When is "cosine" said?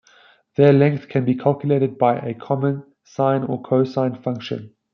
3.61-4.15